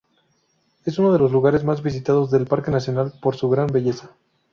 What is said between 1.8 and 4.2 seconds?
visitados del parque nacional por su gran belleza.